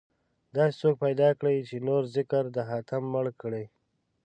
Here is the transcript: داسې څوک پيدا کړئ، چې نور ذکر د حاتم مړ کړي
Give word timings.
داسې 0.55 0.75
څوک 0.81 0.95
پيدا 1.03 1.29
کړئ، 1.39 1.57
چې 1.67 1.85
نور 1.87 2.03
ذکر 2.15 2.43
د 2.55 2.57
حاتم 2.69 3.03
مړ 3.13 3.25
کړي 3.41 3.65